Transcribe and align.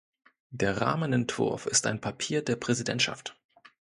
Der 0.49 0.81
Rahmenentwurf 0.81 1.67
ist 1.67 1.85
ein 1.85 2.01
Papier 2.01 2.41
der 2.43 2.55
Präsidentschaft. 2.55 3.37